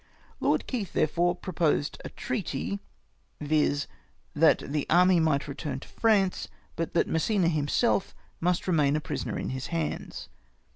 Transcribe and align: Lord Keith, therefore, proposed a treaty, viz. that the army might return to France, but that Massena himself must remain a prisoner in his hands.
Lord 0.39 0.65
Keith, 0.65 0.93
therefore, 0.93 1.35
proposed 1.35 2.01
a 2.03 2.09
treaty, 2.09 2.79
viz. 3.39 3.85
that 4.33 4.57
the 4.65 4.87
army 4.89 5.19
might 5.19 5.47
return 5.47 5.79
to 5.81 5.87
France, 5.87 6.47
but 6.75 6.95
that 6.95 7.07
Massena 7.07 7.49
himself 7.49 8.15
must 8.39 8.67
remain 8.67 8.95
a 8.95 8.99
prisoner 8.99 9.37
in 9.37 9.49
his 9.49 9.67
hands. 9.67 10.27